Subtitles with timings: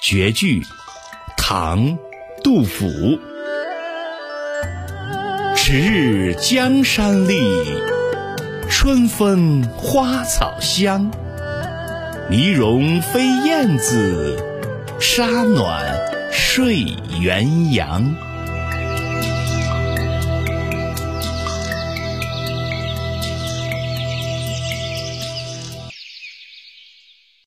[0.00, 0.62] 绝句，
[1.36, 1.80] 唐·
[2.44, 3.31] 杜甫。
[5.64, 7.40] 迟日江山丽，
[8.68, 11.08] 春风花草香。
[12.28, 14.36] 泥融飞燕子，
[14.98, 15.96] 沙暖
[16.32, 16.78] 睡
[17.20, 17.44] 鸳
[17.78, 18.12] 鸯。